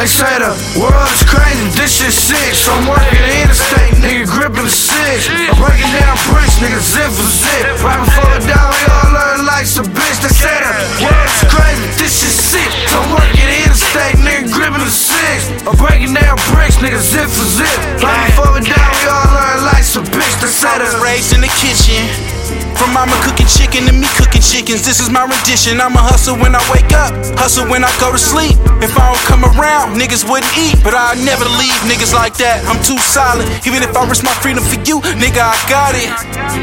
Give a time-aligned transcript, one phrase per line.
[0.00, 2.56] They say the world is crazy, this shit sick.
[2.56, 5.28] So I'm working the interstate, nigga gripping the six.
[5.28, 7.84] I'm breaking down bricks, nigga zip for zip.
[7.84, 10.24] Right before it down, we all learn like some bitch.
[10.24, 12.70] They say the world is crazy, this shit sick.
[12.88, 15.52] So I'm working the interstate, nigga gripping the six.
[15.68, 17.68] I'm breaking down bricks, nigga zip for zip.
[18.00, 20.32] Right before it down, we all learn like some bitch.
[20.40, 22.39] They say the raised in the kitchen.
[22.80, 25.84] From mama cooking chicken to me cooking chickens, this is my rendition.
[25.84, 28.56] I'ma hustle when I wake up, hustle when I go to sleep.
[28.80, 30.80] If I don't come around, niggas wouldn't eat.
[30.80, 32.64] But I never leave niggas like that.
[32.64, 33.44] I'm too solid.
[33.68, 36.08] Even if I risk my freedom for you, nigga, I got it.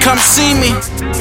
[0.01, 0.73] Come see me,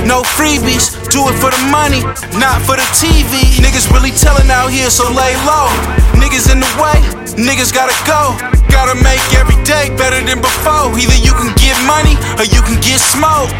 [0.09, 0.97] no freebies.
[1.13, 2.01] Do it for the money,
[2.41, 3.37] not for the TV.
[3.61, 5.69] Niggas really telling out here, so lay low.
[6.17, 6.97] Niggas in the way,
[7.37, 8.33] niggas gotta go.
[8.73, 10.89] Gotta make every day better than before.
[10.97, 13.53] Either you can get money or you can get smoked.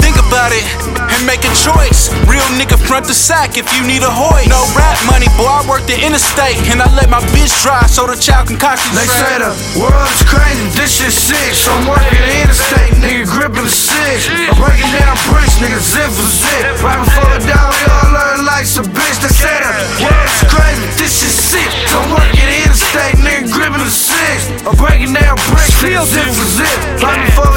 [0.00, 0.64] Think about it
[1.12, 2.08] and make a choice.
[2.26, 4.48] Real nigga front the sack if you need a hoist.
[4.48, 8.08] No rap money, boy, I work the interstate and I let my bitch drive so
[8.08, 8.66] the child can They
[9.06, 9.44] say concentrate.
[9.44, 9.52] the
[9.84, 11.52] world is crazy, this shit sick.
[11.54, 14.26] So I'm working the interstate, nigga gripping the six.
[14.32, 16.64] I'm breaking down bricks, nigga zip for zip.
[16.82, 19.16] Right before it down, we all learn like some bitch.
[19.22, 21.70] They say the world is crazy, this shit sick.
[21.92, 24.48] So I'm working the interstate, nigga gripping the six.
[24.66, 26.78] I'm breaking down bricks, nigga zip for zip.
[27.04, 27.51] Right before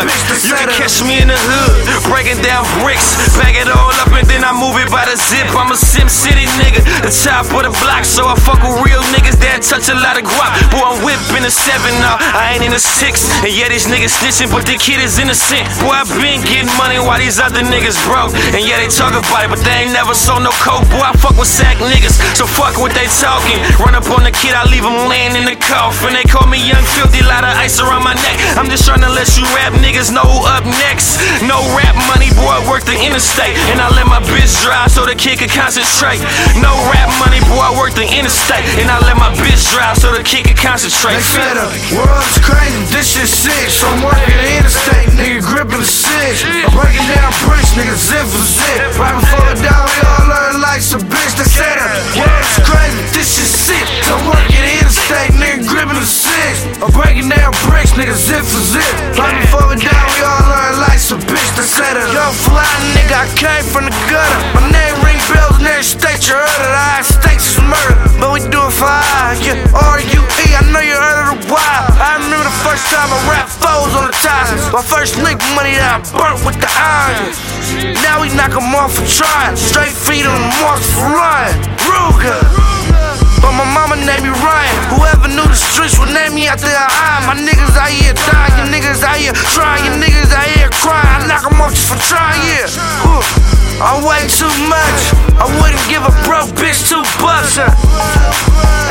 [0.00, 1.76] You can catch me in the hood,
[2.08, 5.44] breaking down bricks, bag it all up and then I move it by the zip.
[5.52, 9.04] I'm a Sem City nigga, the top of the block, so I fuck with real
[9.12, 10.56] niggas that touch a lot of guap.
[10.72, 14.16] Boy, I'm whipping a seven now, I ain't in a six, and yeah, these niggas
[14.16, 15.68] snitching, but the kid is innocent.
[15.84, 19.44] Boy, I been getting money while these other niggas broke, and yeah, they talk about
[19.44, 20.88] it, but they ain't never sold no coke.
[20.88, 23.60] Boy, I fuck with sack niggas, so fuck what they talking.
[23.76, 26.16] Run up on the kid, I leave him laying in the coffin.
[26.16, 28.19] They call me Young Philthy, lot of ice around my neck.
[28.60, 31.16] I'm just trying to let you rap niggas know up next.
[31.48, 33.56] No rap money, boy, work the interstate.
[33.72, 36.20] And I let my bitch drive so the kid can concentrate.
[36.60, 38.68] No rap money, boy, I work the interstate.
[38.76, 41.16] And I let my bitch drive so the kid can concentrate.
[41.16, 41.72] They say the
[42.04, 42.84] world is crazy,
[57.90, 59.18] down bricks, nigga zip for zip.
[59.18, 61.50] Right before it down, we all learn like some bitch.
[61.56, 64.40] They say the young fly nigga, I came from the gutter.
[64.54, 66.60] My name ring bells in every state you heard.
[66.60, 69.38] The high stakes is murder, but we do it for high.
[69.42, 71.90] Yeah, R-U-E, I know you heard of the wild.
[71.98, 74.72] I remember the first time I rapped foes on the ties.
[74.72, 77.34] My first lick money that I burnt with the iron.
[78.02, 79.56] Now we knock 'em off for trying.
[79.56, 81.54] Straight feet on the marks for Ryan.
[81.86, 82.42] Ruger.
[83.40, 84.76] But my mama named me Ryan.
[84.92, 87.24] Whoever knew the streets would name me after a eye.
[87.24, 87.72] My niggas
[91.90, 92.70] for trying, yeah.
[93.02, 93.18] Whew.
[93.82, 95.00] I weigh too much.
[95.42, 97.58] I wouldn't give a broke bitch two bucks.
[97.58, 97.66] huh?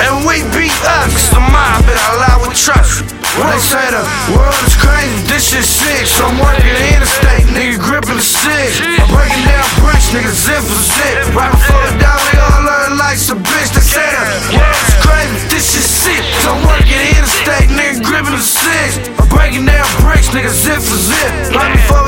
[0.03, 3.07] And we beat up, the mob and I lie with trust.
[3.39, 4.03] They say the
[4.35, 6.03] world is crazy, this shit sick.
[6.11, 8.83] So I'm working the interstate, nigga gripping the six.
[8.83, 11.15] I'm breaking down bricks, nigga zip for zip.
[11.31, 13.71] Right before it down, we all learn like some bitch.
[13.71, 16.23] They say the world is crazy, this shit sick.
[16.43, 18.99] So I'm working the interstate, nigga gripping the six.
[19.15, 21.31] I'm breaking down bricks, nigga zip for zip.
[21.55, 21.99] Right before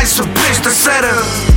[0.00, 1.49] Ai, subiste a cera